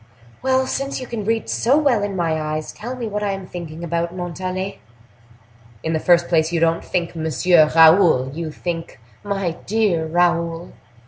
"Well, 0.41 0.65
since 0.65 0.99
you 0.99 1.05
can 1.05 1.25
read 1.25 1.47
so 1.47 1.77
well 1.77 2.01
in 2.01 2.15
my 2.15 2.41
eyes, 2.41 2.71
tell 2.73 2.95
me 2.95 3.07
what 3.07 3.21
I 3.21 3.33
am 3.33 3.45
thinking 3.45 3.83
about, 3.83 4.15
Montalais." 4.15 4.79
"In 5.83 5.93
the 5.93 5.99
first 5.99 6.27
place, 6.27 6.51
you 6.51 6.59
don't 6.59 6.83
think, 6.83 7.15
Monsieur 7.15 7.69
Raoul; 7.75 8.31
you 8.33 8.49
think, 8.49 8.99
My 9.23 9.51
dear 9.67 10.07
Raoul." 10.07 10.73